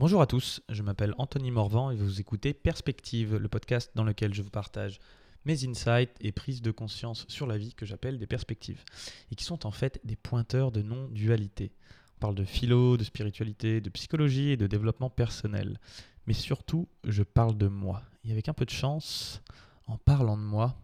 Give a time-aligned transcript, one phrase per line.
[0.00, 4.34] Bonjour à tous, je m'appelle Anthony Morvan et vous écoutez Perspective, le podcast dans lequel
[4.34, 4.98] je vous partage
[5.44, 8.82] mes insights et prises de conscience sur la vie que j'appelle des perspectives
[9.30, 11.70] et qui sont en fait des pointeurs de non-dualité.
[12.16, 15.78] On parle de philo, de spiritualité, de psychologie et de développement personnel.
[16.26, 18.02] Mais surtout, je parle de moi.
[18.24, 19.42] Et avec un peu de chance,
[19.86, 20.74] en parlant de moi,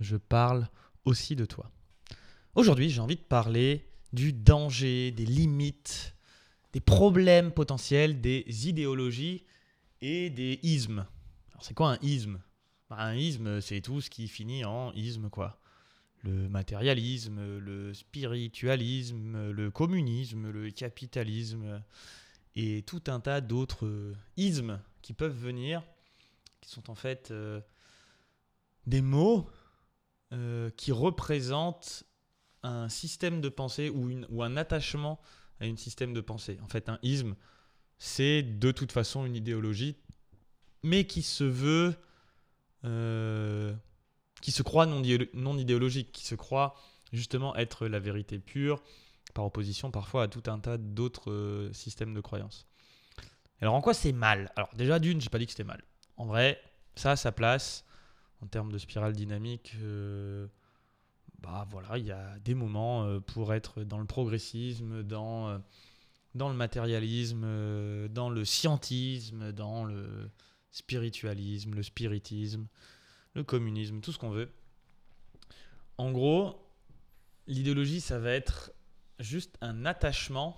[0.00, 0.68] je parle
[1.04, 1.70] aussi de toi.
[2.56, 6.16] Aujourd'hui, j'ai envie de parler du danger, des limites,
[6.72, 9.44] des problèmes potentiels, des idéologies
[10.00, 11.06] et des ismes.
[11.50, 12.40] Alors c'est quoi un isme?
[12.90, 15.60] Bah, Un isme, c'est tout ce qui finit en isme, quoi.
[16.22, 21.80] Le matérialisme, le spiritualisme, le communisme, le capitalisme
[22.56, 25.82] et tout un tas d'autres euh, ismes qui peuvent venir,
[26.60, 27.60] qui sont en fait euh,
[28.86, 29.48] des mots
[30.32, 32.04] euh, qui représentent
[32.64, 35.20] un système de pensée ou, un attachement
[35.60, 36.58] à un système de pensée.
[36.62, 37.34] En fait, un isme,
[37.98, 39.96] c'est de toute façon une idéologie,
[40.82, 41.94] mais qui se veut,
[42.84, 43.74] euh,
[44.40, 46.74] qui se croit non, idéolo- non idéologique, qui se croit
[47.12, 48.82] justement être la vérité pure,
[49.34, 52.66] par opposition parfois à tout un tas d'autres euh, systèmes de croyances.
[53.60, 54.52] Alors en quoi c'est mal?
[54.56, 55.82] Alors déjà d'une, j'ai pas dit que c'était mal.
[56.16, 56.60] En vrai,
[56.94, 57.84] ça a sa place
[58.40, 59.74] en termes de spirale dynamique.
[59.80, 60.46] euh,
[61.40, 65.58] bah voilà, il y a des moments euh, pour être dans le progressisme, dans, euh,
[66.34, 70.30] dans le matérialisme, euh, dans le scientisme, dans le
[70.70, 72.66] spiritualisme, le spiritisme,
[73.34, 74.50] le communisme, tout ce qu'on veut.
[75.96, 76.68] En gros,
[77.46, 78.72] l'idéologie, ça va être
[79.20, 80.56] juste un attachement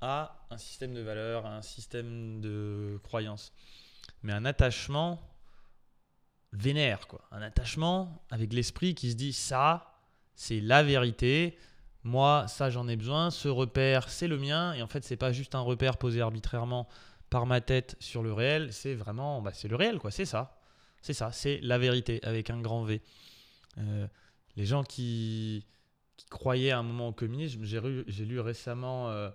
[0.00, 3.52] à un système de valeurs, à un système de croyances.
[4.22, 5.20] Mais un attachement
[6.52, 7.22] vénère, quoi.
[7.30, 9.94] Un attachement avec l'esprit qui se dit ça,
[10.34, 11.56] c'est la vérité.
[12.04, 13.30] Moi, ça, j'en ai besoin.
[13.30, 14.72] Ce repère, c'est le mien.
[14.74, 16.88] Et en fait, c'est pas juste un repère posé arbitrairement
[17.30, 18.72] par ma tête sur le réel.
[18.72, 20.10] C'est vraiment, bah, c'est le réel, quoi.
[20.10, 20.58] C'est ça.
[21.00, 21.32] C'est ça.
[21.32, 23.00] C'est la vérité avec un grand V.
[23.78, 24.06] Euh,
[24.56, 25.64] les gens qui,
[26.16, 29.30] qui croyaient à un moment au communisme, j'ai lu, lu récemment euh,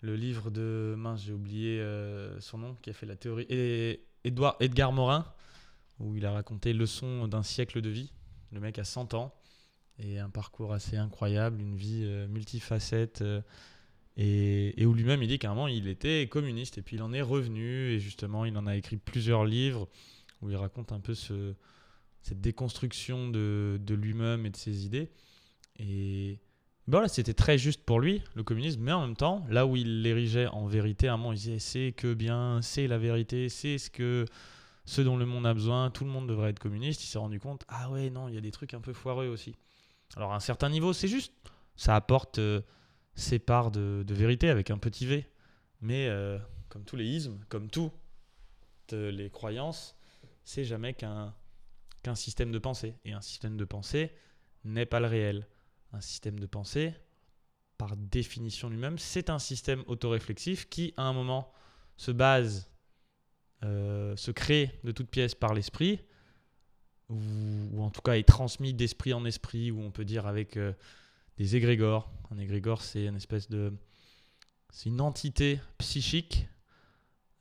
[0.00, 4.04] le livre de mince, j'ai oublié euh, son nom, qui a fait la théorie, et
[4.22, 5.26] Edouard, Edgar Morin
[6.00, 8.12] où il a raconté Leçon d'un siècle de vie.
[8.52, 9.34] Le mec a 100 ans
[9.98, 13.22] et un parcours assez incroyable, une vie euh, multifacette.
[13.22, 13.40] euh,
[14.16, 17.12] et, où lui-même, il dit qu'à un moment, il était communiste et puis il en
[17.12, 17.90] est revenu.
[17.92, 19.88] Et justement, il en a écrit plusieurs livres
[20.42, 21.54] où il raconte un peu ce,
[22.22, 25.10] cette déconstruction de, de lui-même et de ses idées.
[25.78, 26.40] Et
[26.88, 29.76] ben voilà, c'était très juste pour lui, le communisme, mais en même temps, là où
[29.76, 33.48] il l'érigeait en vérité, à un moment, il disait c'est que bien, c'est la vérité,
[33.48, 34.24] c'est ce que
[34.88, 37.38] ce dont le monde a besoin, tout le monde devrait être communiste, il s'est rendu
[37.38, 39.54] compte, ah ouais, non, il y a des trucs un peu foireux aussi.
[40.16, 41.34] Alors à un certain niveau, c'est juste,
[41.76, 42.62] ça apporte euh,
[43.14, 45.26] ses parts de, vérité avec un petit v.
[45.82, 46.38] Mais euh,
[46.70, 47.92] comme tous les ismes, comme toutes
[48.94, 49.94] euh, les croyances,
[50.42, 51.34] c'est jamais qu'un
[52.02, 52.94] qu'un système de pensée.
[53.04, 54.10] Et un système de pensée
[54.64, 55.46] n'est pas le réel.
[55.92, 56.94] Un système de pensée,
[57.76, 61.52] par définition lui-même, c'est un système autoréflexif qui, à un moment,
[61.98, 62.70] se base
[63.64, 66.00] euh, se crée de toutes pièces par l'esprit,
[67.08, 70.72] ou, en tout cas est transmis d'esprit en esprit, ou on peut dire avec euh,
[71.38, 72.10] des égrégores.
[72.30, 73.72] Un égrégore, c'est une espèce de.
[74.70, 76.46] C'est une entité psychique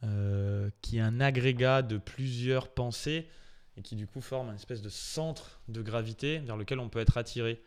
[0.04, 3.28] euh, qui est un agrégat de plusieurs pensées
[3.76, 7.00] et qui du coup forme une espèce de centre de gravité vers lequel on peut
[7.00, 7.62] être attiré.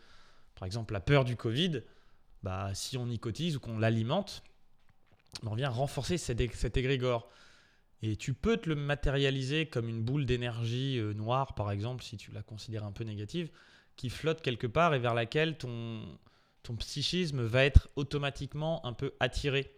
[0.55, 1.83] Par exemple, la peur du Covid,
[2.43, 4.43] bah, si on y cotise ou qu'on l'alimente,
[5.45, 6.41] on vient renforcer cet
[6.77, 7.31] égrégore.
[8.03, 12.17] Et tu peux te le matérialiser comme une boule d'énergie euh, noire, par exemple, si
[12.17, 13.51] tu la considères un peu négative,
[13.97, 16.19] qui flotte quelque part et vers laquelle ton,
[16.79, 19.73] psychisme va être automatiquement un peu attiré.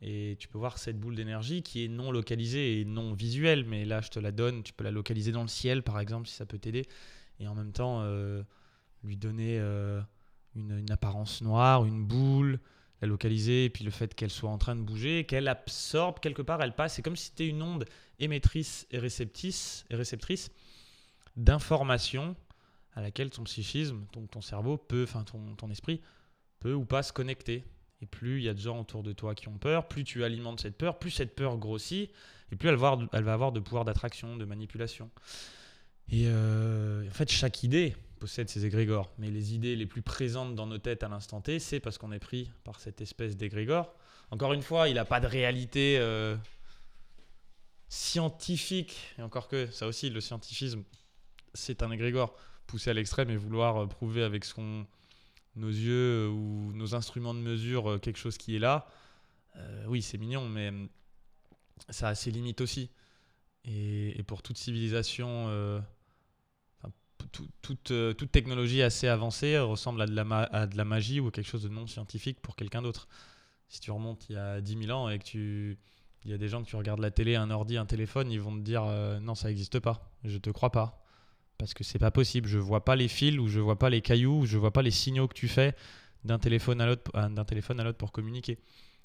[0.00, 3.84] Et tu peux voir cette boule d'énergie qui est non localisée et non visuelle, mais
[3.84, 6.34] là je te la donne, tu peux la localiser dans le ciel par exemple si
[6.34, 6.86] ça peut t'aider,
[7.40, 8.42] et en même temps euh,
[9.02, 10.00] lui donner euh,
[10.56, 12.58] une apparence noire, une boule,
[13.04, 16.42] la localiser, et puis le fait qu'elle soit en train de bouger, qu'elle absorbe quelque
[16.42, 17.84] part, elle passe, c'est comme si c'était une onde
[18.18, 20.50] émettrice et réceptrice, et réceptrice
[21.36, 22.34] d'informations
[22.94, 26.00] à laquelle ton psychisme, ton, ton cerveau peut, enfin ton, esprit
[26.60, 27.64] peut ou pas se connecter.
[28.00, 30.24] Et plus il y a de gens autour de toi qui ont peur, plus tu
[30.24, 32.10] alimentes cette peur, plus cette peur grossit,
[32.52, 35.10] et plus elle va avoir, elle va avoir de pouvoir d'attraction, de manipulation.
[36.08, 40.54] Et euh, en fait, chaque idée possède ses égrégores, mais les idées les plus présentes
[40.54, 43.94] dans nos têtes à l'instant T, c'est parce qu'on est pris par cette espèce d'égrégore.
[44.30, 46.34] Encore une fois, il n'a pas de réalité euh,
[47.90, 50.84] scientifique, et encore que ça aussi, le scientifisme,
[51.52, 52.34] c'est un égrégore
[52.66, 54.86] poussé à l'extrême et vouloir euh, prouver avec ce qu'on
[55.56, 58.88] nos yeux euh, ou nos instruments de mesure quelque chose qui est là,
[59.86, 60.72] oui, c'est mignon, mais
[61.90, 62.90] ça a ses limites aussi.
[63.66, 65.82] Et, pour toute civilisation,
[67.62, 71.48] toute, euh, toute, technologie assez avancée ressemble à de, la à la magie ou quelque
[71.48, 73.08] chose de non scientifique pour quelqu'un d'autre.
[73.68, 75.78] Si tu remontes il y a 10 000 ans et que tu
[76.24, 78.40] il y a des gens que tu regardes la télé, un ordi, un téléphone, ils
[78.40, 80.10] vont te dire euh, non, ça n'existe pas.
[80.24, 81.04] Je te crois pas.
[81.58, 82.48] Parce que c'est pas possible.
[82.48, 84.82] Je vois pas les fils ou je vois pas les cailloux ou je vois pas
[84.82, 85.74] les signaux que tu fais
[86.24, 88.58] d'un téléphone à l'autre d'un téléphone à l'autre pour communiquer.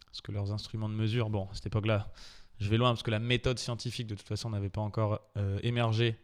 [0.06, 2.12] Parce que leurs instruments de mesure, bon, à cette époque-là,
[2.60, 5.60] je vais loin parce que la méthode scientifique de toute façon n'avait pas encore euh,
[5.62, 6.18] émergé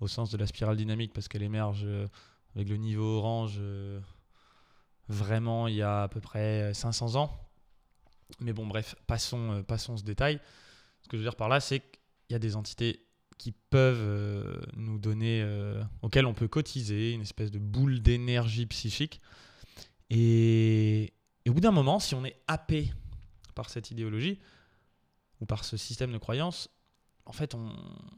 [0.00, 2.06] au sens de la spirale dynamique parce qu'elle émerge euh,
[2.54, 3.60] avec le niveau orange
[5.08, 7.50] vraiment il y a à peu près 500 ans.
[8.38, 10.40] Mais bon, bref, passons, euh, passons ce détail.
[11.02, 12.00] Ce que je veux dire par là, c'est qu'il
[12.30, 13.06] y a des entités
[13.38, 18.66] qui peuvent euh, nous donner, euh, auxquelles on peut cotiser, une espèce de boule d'énergie
[18.66, 19.20] psychique.
[20.10, 21.12] Et,
[21.48, 22.92] au bout d'un moment, si on est happé
[23.54, 24.38] par cette idéologie
[25.40, 26.68] ou par ce système de croyance,
[27.30, 27.72] en fait, on,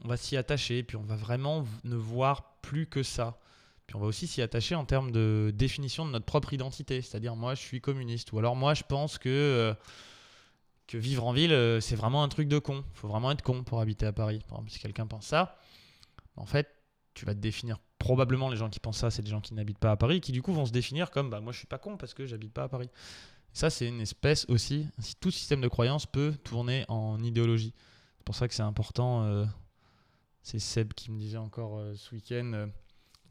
[0.05, 3.37] va s'y attacher, puis on va vraiment ne voir plus que ça.
[3.85, 6.99] Puis on va aussi s'y attacher en termes de définition de notre propre identité.
[7.03, 8.31] C'est-à-dire, moi, je suis communiste.
[8.33, 9.75] Ou alors, moi, je pense que, euh,
[10.87, 12.83] que vivre en ville, euh, c'est vraiment un truc de con.
[12.91, 14.39] Il faut vraiment être con pour habiter à Paris.
[14.47, 15.59] Par exemple, si quelqu'un pense ça,
[16.35, 16.73] en fait,
[17.13, 17.77] tu vas te définir.
[17.99, 20.31] Probablement, les gens qui pensent ça, c'est des gens qui n'habitent pas à Paris, qui
[20.31, 22.51] du coup vont se définir comme bah, moi, je suis pas con parce que j'habite
[22.51, 22.89] pas à Paris.
[23.53, 24.87] ça, c'est une espèce aussi.
[24.97, 27.75] Si tout système de croyance peut tourner en idéologie.
[28.23, 29.23] C'est pour ça que c'est important.
[29.25, 29.45] Euh,
[30.41, 32.69] c'est Seb qui me disait encore ce week-end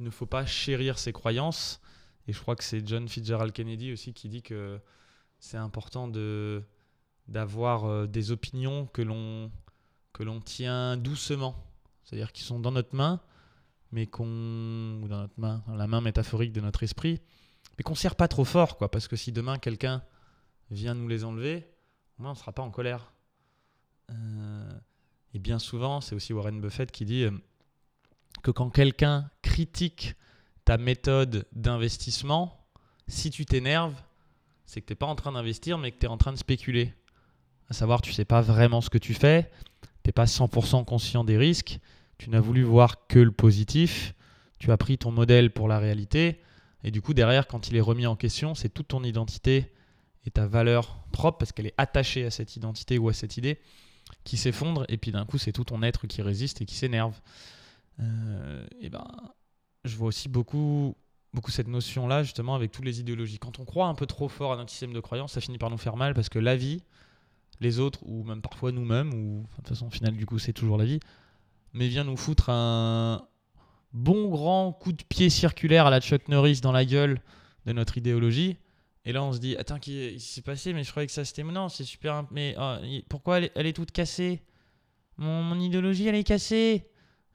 [0.03, 1.81] il ne faut pas chérir ses croyances.
[2.27, 4.81] Et je crois que c'est John Fitzgerald Kennedy aussi qui dit que
[5.39, 6.63] c'est important de
[7.29, 9.51] d'avoir euh, des opinions que l'on
[10.13, 11.55] que l'on tient doucement,
[12.03, 13.21] c'est-à-dire qui sont dans notre main,
[13.93, 17.21] mais qu'on ou dans notre main, la main métaphorique de notre esprit,
[17.79, 20.03] mais qu'on serre pas trop fort, quoi, parce que si demain quelqu'un
[20.71, 21.67] vient nous les enlever,
[22.19, 23.12] au moins on sera pas en colère.
[24.11, 24.79] Euh,
[25.35, 27.31] et bien souvent, c'est aussi Warren Buffett qui dit euh,
[28.43, 30.15] que quand quelqu'un critique
[30.65, 32.67] ta méthode d'investissement,
[33.09, 33.95] si tu t'énerves,
[34.65, 36.39] c'est que tu n'es pas en train d'investir, mais que tu es en train de
[36.39, 36.95] spéculer.
[37.69, 39.51] À savoir, tu ne sais pas vraiment ce que tu fais,
[39.83, 41.79] tu n'es pas 100% conscient des risques,
[42.19, 44.15] tu n'as voulu voir que le positif,
[44.59, 46.41] tu as pris ton modèle pour la réalité,
[46.85, 49.73] et du coup, derrière, quand il est remis en question, c'est toute ton identité
[50.25, 53.59] et ta valeur propre, parce qu'elle est attachée à cette identité ou à cette idée,
[54.25, 57.21] qui s'effondre, et puis d'un coup, c'est tout ton être qui résiste et qui s'énerve.
[58.01, 59.07] Euh, et ben,
[59.85, 60.95] je vois aussi beaucoup,
[61.33, 63.39] beaucoup cette notion-là, justement, avec toutes les idéologies.
[63.39, 65.71] Quand on croit un peu trop fort à notre système de croyance, ça finit par
[65.71, 66.83] nous faire mal parce que la vie,
[67.61, 70.53] les autres, ou même parfois nous-mêmes, ou de toute façon, au final, du coup, c'est
[70.53, 71.01] toujours la vie,
[71.73, 73.27] mais vient nous foutre un
[73.93, 77.21] bon grand coup de pied circulaire à la Chuck Norris dans la gueule
[77.67, 78.57] de notre idéologie.
[79.05, 81.25] Et là, on se dit, attends, qu'est-ce qui s'est passé Mais je croyais que ça
[81.25, 81.43] c'était.
[81.43, 82.25] Non, c'est super.
[82.31, 82.77] Mais oh,
[83.09, 84.43] pourquoi elle est, toute cassée?
[85.17, 86.87] Mon, mon idéologie, elle est cassée.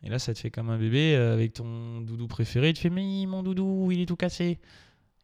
[0.04, 2.74] Et là, ça te fait comme un bébé euh, avec ton doudou préféré.
[2.74, 4.60] Tu fais, mais mon doudou, il est tout cassé.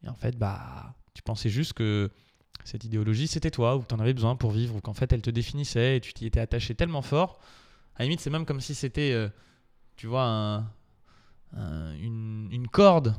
[0.03, 2.09] Et en fait, bah, tu pensais juste que
[2.65, 5.21] cette idéologie, c'était toi, ou que tu avais besoin pour vivre, ou qu'en fait, elle
[5.21, 7.39] te définissait et tu t'y étais attaché tellement fort.
[7.95, 9.29] À la limite, c'est même comme si c'était, euh,
[9.95, 10.65] tu vois,
[11.53, 13.15] une, une, corde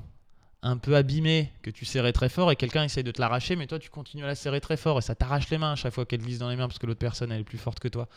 [0.64, 3.66] un peu abîmée que tu serrais très fort et quelqu'un essaye de te l'arracher, mais
[3.66, 5.92] toi, tu continues à la serrer très fort et ça t'arrache les mains à chaque
[5.92, 7.88] fois qu'elle glisse dans les mains parce que l'autre personne, elle est plus forte que
[7.88, 8.08] toi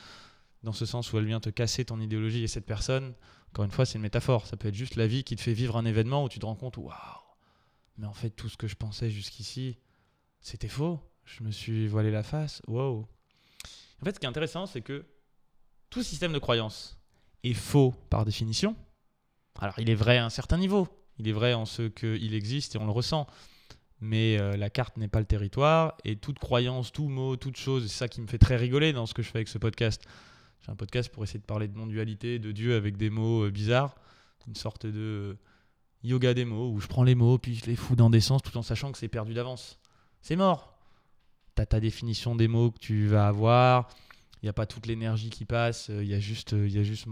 [0.63, 3.13] dans ce sens où elle vient te casser ton idéologie et cette personne,
[3.49, 4.47] encore une fois, c'est une métaphore.
[4.47, 6.45] Ça peut être juste la vie qui te fait vivre un événement où tu te
[6.45, 6.95] rends compte, waouh,
[7.97, 9.77] mais en fait, tout ce que je pensais jusqu'ici,
[10.39, 10.99] c'était faux.
[11.25, 12.61] Je me suis voilé la face.
[12.67, 13.05] Waouh.
[14.01, 15.05] En fait, ce qui est intéressant, c'est que
[15.89, 16.97] tout système de croyance
[17.43, 18.75] est faux par définition.
[19.59, 20.87] Alors, il est vrai à un certain niveau.
[21.19, 23.27] Il est vrai en ce qu'il existe et on le ressent.
[23.99, 25.95] Mais euh, la carte n'est pas le territoire.
[26.05, 29.05] Et toute croyance, tout mot, toute chose, c'est ça qui me fait très rigoler dans
[29.05, 30.03] ce que je fais avec ce podcast
[30.67, 33.95] un podcast pour essayer de parler de non-dualité, de Dieu avec des mots euh, bizarres.
[34.47, 35.39] Une sorte de euh,
[36.03, 38.41] yoga des mots où je prends les mots puis je les fous dans des sens
[38.41, 39.79] tout en sachant que c'est perdu d'avance.
[40.21, 40.77] C'est mort.
[41.55, 43.89] Tu as ta définition des mots que tu vas avoir.
[44.41, 45.89] Il n'y a pas toute l'énergie qui passe.
[45.89, 47.07] Il y a juste, il y a juste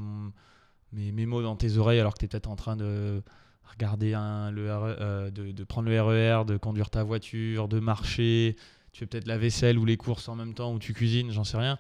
[0.92, 3.24] mes, mes, mots dans tes oreilles alors que tu es peut-être en train de
[3.66, 7.80] regarder un, le euh, de, de, prendre le RER, e de conduire ta voiture, de
[7.80, 8.56] marcher.
[8.92, 11.44] Tu fais peut-être la vaisselle ou les courses en même temps ou tu cuisines, j'en
[11.44, 11.78] sais rien.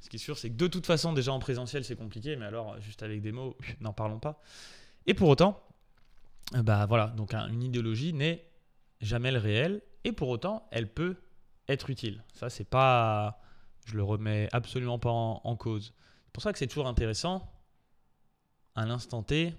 [0.00, 2.44] Ce qui est sûr, c'est que de toute façon, déjà en présentiel, c'est compliqué, mais
[2.44, 4.40] alors, juste avec des mots, n'en parlons pas.
[5.06, 5.62] Et pour autant,
[6.54, 8.44] euh, bah voilà, donc une idéologie n'est
[9.00, 11.16] jamais le réel, et pour autant, elle peut
[11.68, 12.24] être utile.
[12.32, 13.40] Ça, c'est pas.
[13.86, 15.92] Je le remets absolument pas en, cause.
[16.26, 17.52] C'est pour ça que c'est toujours intéressant,
[18.74, 19.54] à l'instant T,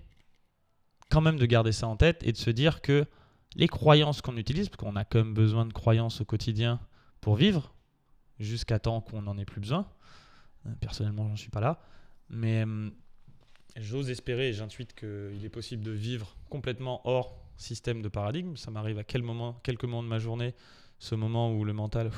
[1.13, 3.05] quand même de garder ça en tête et de se dire que
[3.55, 6.79] les croyances qu'on utilise, parce qu'on a quand même besoin de croyances au quotidien
[7.21, 7.75] pour vivre,
[8.39, 9.87] jusqu'à temps qu'on n'en ait plus besoin,
[10.79, 11.79] personnellement, j'en suis pas là.
[12.29, 12.65] Mais
[13.75, 18.55] j'ose espérer et j'intuite qu'il est possible de vivre complètement hors système de paradigme.
[18.55, 20.55] Ça m'arrive à quel moment, quelques moments de ma journée,
[20.97, 22.09] ce moment où le mental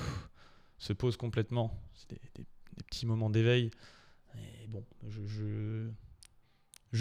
[0.78, 1.78] se pose complètement.
[1.96, 2.46] C'est des,
[2.88, 3.72] petits moments d'éveil.
[4.70, 5.90] Bon, je,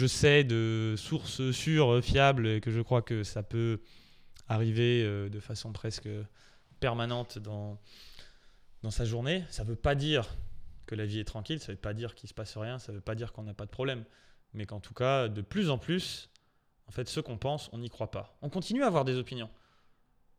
[0.03, 3.79] sais de sources sûres, fiables, que je crois que ça peut
[4.49, 6.09] arriver euh, de façon presque
[6.81, 7.79] permanente dans,
[8.83, 9.45] dans sa journée.
[9.49, 10.27] Ça ne veut pas dire
[10.85, 12.77] que la vie est tranquille, ça ne veut pas dire qu'il ne se passe rien,
[12.77, 14.03] ça ne veut pas dire qu'on n'a pas de problème.
[14.53, 16.29] Mais qu'en tout cas, de plus en plus,
[16.87, 18.37] en fait, ce qu'on pense, on n'y croit pas.
[18.41, 19.49] On continue à avoir des opinions.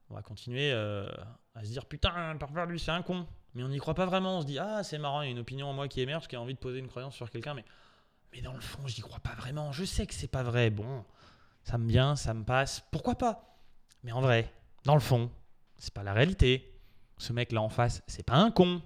[0.08, 1.08] On va continuer euh,
[1.54, 3.26] à se dire putain, parfois lui c'est un con.
[3.54, 4.38] Mais on n'y croit pas vraiment.
[4.38, 6.28] On se dit ah, c'est marrant, il y a une opinion en moi qui émerge,
[6.28, 7.54] qui a envie de poser une croyance sur quelqu'un.
[7.54, 7.64] Mais,
[8.36, 9.72] mais dans le fond, je n'y crois pas vraiment.
[9.72, 10.68] Je sais que c'est pas vrai.
[10.68, 11.04] Bon,
[11.64, 12.84] ça me vient, ça me passe.
[12.92, 13.58] Pourquoi pas?
[14.02, 14.52] Mais en vrai,
[14.84, 15.30] dans le fond,
[15.78, 16.70] c'est pas la réalité.
[17.16, 18.82] Ce mec là en face, c'est pas un con.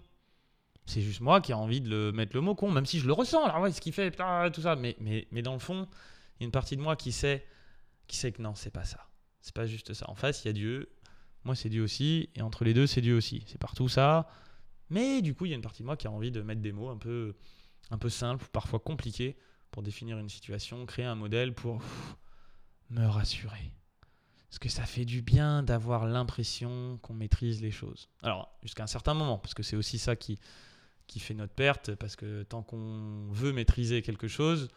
[0.86, 3.06] C'est juste moi qui ai envie de le mettre le mot con, même si je
[3.06, 3.44] le ressens.
[3.44, 4.12] Alors ouais, ce qu'il fait,
[4.52, 4.76] tout ça.
[4.76, 5.88] Mais, mais, mais dans le fond,
[6.38, 7.44] il y a une partie de moi qui sait,
[8.06, 9.08] qui sait que non, c'est pas ça.
[9.40, 10.08] C'est pas juste ça.
[10.08, 10.92] En face, il y a Dieu.
[11.42, 12.30] Moi, c'est Dieu aussi.
[12.36, 13.42] Et entre les deux, c'est Dieu aussi.
[13.48, 14.28] C'est partout ça.
[14.90, 16.60] Mais du coup, il y a une partie de moi qui a envie de mettre
[16.60, 17.34] des mots un peu,
[17.90, 19.36] un peu simples, parfois compliqués,
[19.70, 21.82] pour définir une situation, créer un modèle pour
[22.90, 23.72] me rassurer.
[24.48, 28.08] Parce que ça fait du bien d'avoir l'impression qu'on maîtrise les choses.
[28.22, 30.40] Alors, jusqu'à un certain moment, parce que c'est aussi ça qui,
[31.06, 34.68] qui fait notre perte, parce que tant qu'on veut maîtriser quelque chose,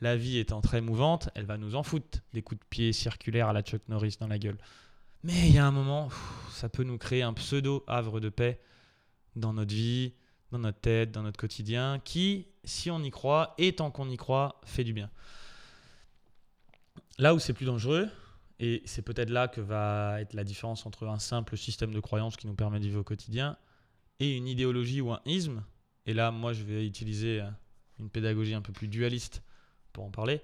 [0.00, 3.48] la vie étant très mouvante, elle va nous en foutre des coups de pied circulaires
[3.48, 4.58] à la Chuck Norris dans la gueule.
[5.24, 6.08] Mais il y a un moment,
[6.50, 8.60] ça peut nous créer un pseudo havre de paix
[9.34, 10.14] dans notre vie,
[10.52, 14.16] dans notre tête, dans notre quotidien, qui, si on y croit, et tant qu'on y
[14.16, 15.10] croit, fait du bien.
[17.18, 18.08] Là où c'est plus dangereux,
[18.60, 22.36] et c'est peut-être là que va être la différence entre un simple système de croyance
[22.36, 23.56] qui nous permet de vivre au quotidien
[24.20, 25.64] et une idéologie ou un isme,
[26.06, 27.42] et là moi je vais utiliser
[27.98, 29.42] une pédagogie un peu plus dualiste
[29.92, 30.42] pour en parler,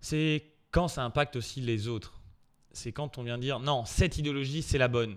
[0.00, 2.20] c'est quand ça impacte aussi les autres.
[2.72, 5.16] C'est quand on vient dire non, cette idéologie c'est la bonne.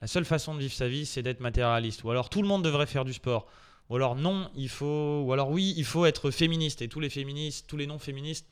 [0.00, 2.04] La seule façon de vivre sa vie, c'est d'être matérialiste.
[2.04, 3.48] Ou alors tout le monde devrait faire du sport.
[3.90, 5.22] Ou alors non, il faut.
[5.22, 6.82] Ou alors oui, il faut être féministe.
[6.82, 8.46] Et tous les féministes, tous les non-féministes,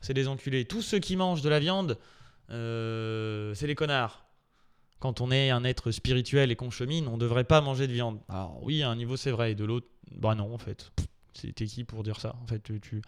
[0.00, 0.64] c'est des enculés.
[0.64, 1.98] Tous ceux qui mangent de la viande,
[2.50, 4.26] euh, c'est les connards.
[4.98, 7.92] Quand on est un être spirituel et qu'on chemine, on ne devrait pas manger de
[7.92, 8.20] viande.
[8.28, 10.92] Alors oui, à un niveau c'est vrai, et de l'autre, bah non en fait.
[11.32, 12.36] C'était qui pour dire ça?
[12.42, 13.02] En fait, tu,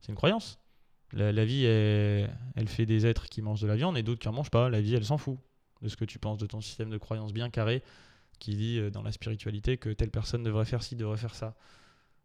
[0.00, 0.58] c'est une croyance.
[1.12, 4.20] La, la vie, elle, elle, fait des êtres qui mangent de la viande et d'autres
[4.20, 4.68] qui en mangent pas.
[4.68, 5.38] La vie, elle s'en fout
[5.82, 7.82] de ce que tu penses de ton système de croyance bien carré
[8.40, 11.54] qui dit euh, dans la spiritualité que telle personne devrait faire ci, devrait faire ça.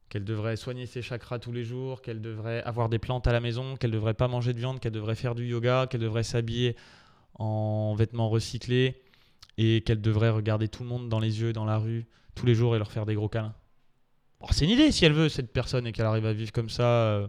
[0.09, 3.39] Qu'elle devrait soigner ses chakras tous les jours, qu'elle devrait avoir des plantes à la
[3.39, 6.75] maison, qu'elle devrait pas manger de viande, qu'elle devrait faire du yoga, qu'elle devrait s'habiller
[7.35, 9.01] en vêtements recyclés
[9.57, 12.55] et qu'elle devrait regarder tout le monde dans les yeux, dans la rue, tous les
[12.55, 13.55] jours et leur faire des gros câlins.
[14.51, 16.83] c'est une idée si elle veut, cette personne, et qu'elle arrive à vivre comme ça,
[16.83, 17.27] euh,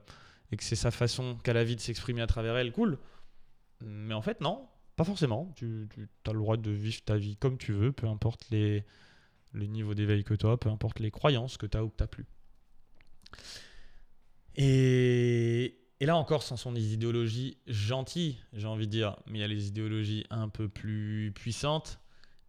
[0.53, 2.99] et que c'est sa façon qu'elle a vie de s'exprimer à travers elle, cool.
[3.81, 4.67] Mais en fait, non,
[4.97, 5.53] pas forcément.
[5.57, 5.89] Tu,
[6.27, 8.85] as le droit de vivre ta vie comme tu veux, peu importe les,
[9.55, 11.97] les niveaux d'éveil que tu as, peu importe les croyances que tu as ou que
[11.97, 12.27] tu n'as plus.
[14.57, 19.41] Et, et, là encore, ce sont des idéologies gentilles, j'ai envie de dire, mais il
[19.43, 22.01] y a les idéologies un peu plus puissantes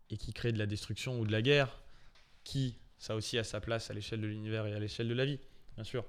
[0.09, 1.81] et qui créent de la destruction ou de la guerre,
[2.45, 5.25] qui, ça aussi, a sa place à l'échelle de l'univers et à l'échelle de la
[5.25, 5.39] vie,
[5.75, 6.05] bien sûr.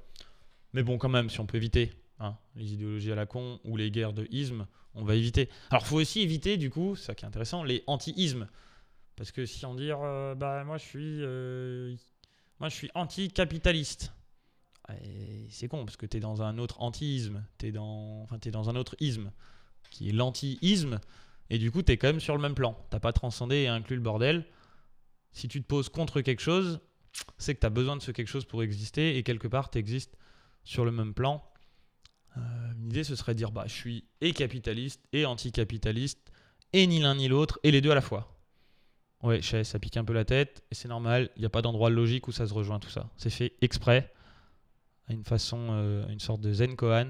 [0.73, 1.91] Mais bon, quand même, si on peut éviter
[2.21, 5.49] Hein, les idéologies à la con ou les guerres de isme, on va éviter.
[5.71, 8.49] Alors, faut aussi éviter, du coup, ça qui est intéressant, les anti-ismes.
[9.15, 11.95] Parce que si on dit, euh, bah, moi, je suis, euh,
[12.59, 14.13] moi, je suis anti-capitaliste.
[15.51, 17.45] C'est con, parce que tu es dans un autre anti-isme.
[17.59, 18.27] Tu es, dans...
[18.51, 19.31] Dans un autre isme,
[19.91, 21.01] qui est l'anti-isme.
[21.51, 22.77] Et du coup, tu es quand même sur le même plan.
[22.91, 24.47] T'as pas transcendé et inclus le bordel.
[25.33, 26.81] Si tu te poses contre quelque chose,
[27.37, 29.19] c'est que tu as besoin de ce quelque chose pour exister.
[29.19, 29.85] Et quelque part, tu
[30.65, 31.45] sur le même plan.
[32.39, 36.21] Euh, L'idée, ce serait de dire bah, je suis et capitaliste et anticapitaliste,
[36.73, 38.35] et ni l'un ni l'autre, et les deux à la fois.
[39.23, 41.91] Ouais, ça pique un peu la tête, et c'est normal, il n'y a pas d'endroit
[41.91, 43.11] logique où ça se rejoint tout ça.
[43.17, 44.13] C'est fait exprès,
[45.09, 47.09] à une façon, euh, une sorte de Zen Kohan.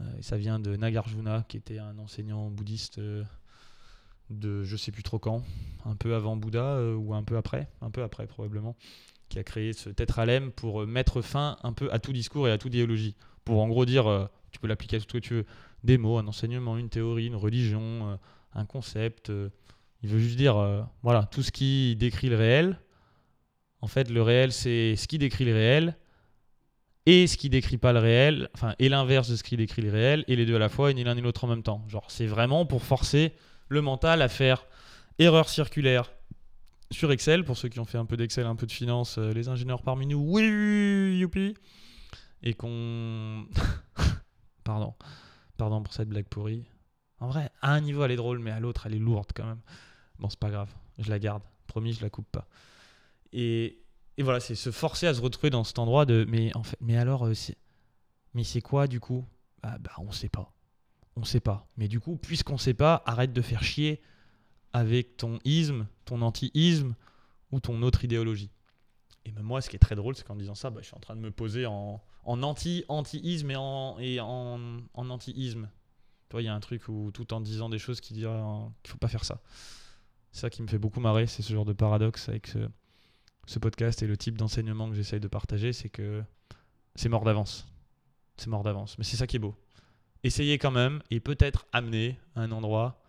[0.00, 3.00] Euh, ça vient de Nagarjuna, qui était un enseignant bouddhiste
[4.30, 5.42] de je sais plus trop quand,
[5.84, 8.76] un peu avant Bouddha ou un peu après, un peu après probablement,
[9.28, 12.58] qui a créé ce tétralème pour mettre fin un peu à tout discours et à
[12.58, 15.34] toute idéologie pour en gros dire, euh, tu peux l'appliquer à tout ce que tu
[15.34, 15.46] veux,
[15.84, 18.16] des mots, un enseignement, une théorie, une religion, euh,
[18.54, 19.30] un concept.
[19.30, 19.48] Euh,
[20.02, 20.56] il veut juste dire,
[21.04, 22.80] voilà, tout ce qui décrit le réel.
[23.82, 25.96] En fait, le réel, c'est ce qui décrit le réel
[27.06, 29.92] et ce qui décrit pas le réel, enfin, et l'inverse de ce qui décrit le
[29.92, 31.84] réel, et les deux à la fois, et ni l'un ni l'autre en même temps.
[31.86, 33.32] Genre, c'est vraiment pour forcer
[33.68, 34.66] le mental à faire
[35.20, 36.12] erreur circulaire
[36.90, 39.48] sur Excel, pour ceux qui ont fait un peu d'Excel, un peu de finance, les
[39.48, 41.54] ingénieurs parmi nous, oui, youpi
[42.42, 43.46] Et qu'on.
[44.64, 44.94] Pardon.
[45.56, 46.64] Pardon pour cette blague pourrie.
[47.20, 49.46] En vrai, à un niveau, elle est drôle, mais à l'autre, elle est lourde quand
[49.46, 49.60] même.
[50.18, 50.72] Bon, c'est pas grave.
[50.98, 51.42] Je la garde.
[51.66, 52.48] Promis, je la coupe pas.
[53.32, 53.82] Et,
[54.16, 56.26] et voilà, c'est se forcer à se retrouver dans cet endroit de.
[56.28, 57.34] Mais en fait, mais alors, euh,
[58.34, 59.24] mais c'est quoi du coup?
[59.62, 60.52] Bah, bah, on sait pas.
[61.16, 61.68] On sait pas.
[61.76, 64.02] Mais du coup, puisqu'on sait pas, arrête de faire chier
[64.72, 66.94] avec ton isme, ton anti-isme
[67.50, 68.50] ou ton autre idéologie.
[69.24, 70.96] Et même moi, ce qui est très drôle, c'est qu'en disant ça, bah, je suis
[70.96, 73.50] en train de me poser en, en anti-anti-isme
[74.00, 75.68] et en, anti-isme.
[76.28, 78.26] Tu vois, il y a un truc où tout en disant des choses qui disent
[78.26, 79.40] euh, qu'il faut pas faire ça.
[80.32, 84.02] C'est ça qui me fait beaucoup marrer, c'est ce genre de paradoxe avec ce, podcast
[84.02, 86.22] et le type d'enseignement que j'essaye de partager, c'est que
[86.94, 87.68] c'est mort d'avance.
[88.38, 88.96] C'est mort d'avance.
[88.98, 89.54] Mais c'est ça qui est beau.
[90.24, 93.02] Essayez quand même et peut-être amener à un endroit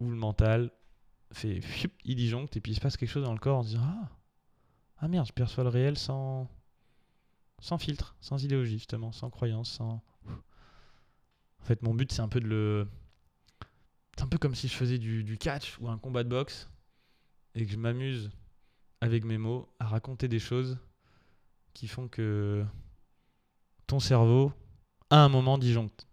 [0.00, 0.70] où le mental
[1.32, 1.60] fait
[2.04, 4.08] il disjoncte et puis il se passe quelque chose dans le corps en disant Ah,
[5.00, 6.48] ah merde, je perçois le réel sans,
[7.60, 10.02] sans filtre, sans idéologie, justement, sans croyance, sans.
[11.60, 12.88] En fait, mon but, c'est un peu de le.
[14.16, 16.68] C'est un peu comme si je faisais du, du catch ou un combat de boxe
[17.54, 18.30] et que je m'amuse
[19.00, 20.78] avec mes mots à raconter des choses
[21.72, 22.64] qui font que
[23.86, 24.52] ton cerveau,
[25.10, 26.08] à un moment, disjoncte.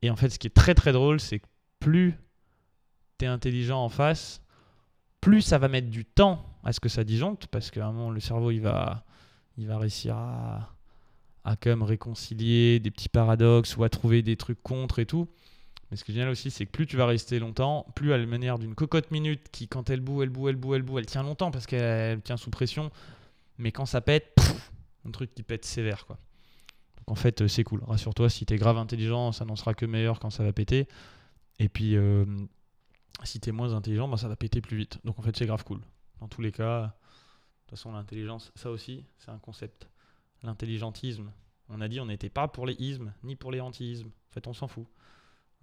[0.00, 1.46] Et en fait, ce qui est très très drôle, c'est que
[1.78, 2.18] plus
[3.18, 4.40] t'es intelligent en face,
[5.20, 8.10] plus ça va mettre du temps à ce que ça disjoncte, parce qu'à un moment,
[8.10, 9.04] le cerveau, il va,
[9.58, 10.74] il va réussir à,
[11.44, 15.28] à réconcilier des petits paradoxes ou à trouver des trucs contre et tout.
[15.90, 18.18] Mais ce qui est génial aussi, c'est que plus tu vas rester longtemps, plus à
[18.18, 20.98] la manière d'une cocotte minute qui, quand elle boue, elle boue, elle boue, elle boue,
[20.98, 22.90] elle tient longtemps parce qu'elle elle tient sous pression.
[23.58, 24.72] Mais quand ça pète, pff,
[25.06, 26.18] un truc qui pète sévère, quoi.
[26.98, 27.82] Donc en fait, euh, c'est cool.
[27.86, 30.88] Rassure-toi, si t'es grave intelligent, ça n'en sera que meilleur quand ça va péter.
[31.58, 32.24] Et puis, euh,
[33.22, 34.98] si t'es moins intelligent, bah, ça va péter plus vite.
[35.04, 35.80] Donc en fait, c'est grave cool.
[36.20, 36.88] Dans tous les cas, de
[37.60, 39.88] toute façon, l'intelligence, ça aussi, c'est un concept.
[40.42, 41.32] L'intelligentisme.
[41.68, 44.08] On a dit on n'était pas pour les ismes, ni pour les anti-ismes.
[44.08, 44.86] En fait, on s'en fout.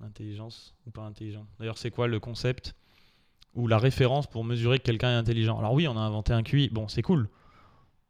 [0.01, 1.45] Intelligence ou pas intelligent.
[1.59, 2.75] D'ailleurs, c'est quoi le concept
[3.53, 5.59] ou la référence pour mesurer que quelqu'un est intelligent?
[5.59, 6.69] Alors oui, on a inventé un QI.
[6.69, 7.29] Bon, c'est cool.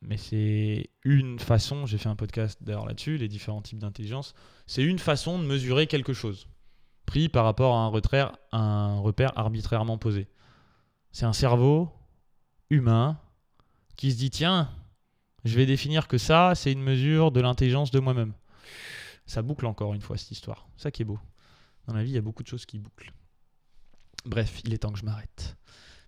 [0.02, 4.34] Mais c'est une façon, j'ai fait un podcast d'ailleurs là-dessus, les différents types d'intelligence,
[4.66, 6.48] c'est une façon de mesurer quelque chose,
[7.06, 10.28] pris par rapport à un repère, un repère arbitrairement posé.
[11.12, 11.92] C'est un cerveau
[12.72, 13.20] humain
[13.96, 14.70] qui se dit tiens,
[15.46, 18.34] je vais définir que ça, c'est une mesure de l'intelligence de moi-même.
[19.26, 20.68] Ça boucle encore une fois cette histoire.
[20.78, 21.20] Ça qui est beau.
[21.88, 23.14] Dans la vie, il y a beaucoup de choses qui bouclent.
[24.26, 25.56] Bref, il est temps que je m'arrête.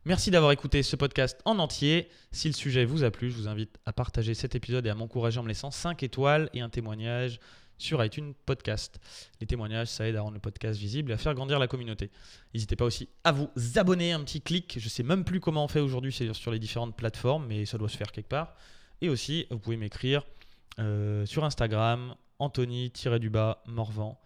[0.06, 2.10] Merci d'avoir écouté ce podcast en entier.
[2.32, 4.96] Si le sujet vous a plu, je vous invite à partager cet épisode et à
[4.96, 7.40] m'encourager en me laissant 5 étoiles et un témoignage
[7.84, 9.00] sur iTunes Podcast.
[9.42, 12.12] Les témoignages, ça aide à rendre le podcast visible et à faire grandir la communauté.
[12.54, 14.78] N'hésitez pas aussi à vous abonner, un petit clic.
[14.80, 17.90] Je sais même plus comment on fait aujourd'hui sur les différentes plateformes, mais ça doit
[17.90, 18.56] se faire quelque part.
[19.02, 20.26] Et aussi, vous pouvez m'écrire
[20.80, 24.20] euh, sur Instagram, Anthony-du-bas Morvan.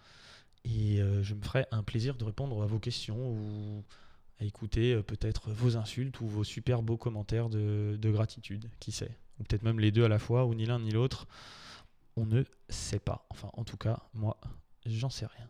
[0.64, 3.84] Et euh, je me ferai un plaisir de répondre à vos questions ou
[4.40, 9.18] à écouter euh, peut-être vos insultes ou vos super beaux commentaires de gratitude, qui sait.
[9.40, 11.28] Ou peut-être même les deux à la fois, ou ni l'un ni l'autre.
[12.18, 13.28] On ne sait pas.
[13.30, 14.38] Enfin, en tout cas, moi,
[14.88, 15.48] j'en sais rien.